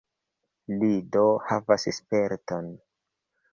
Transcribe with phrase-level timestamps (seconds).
[0.83, 2.75] Li, do, havas sperton.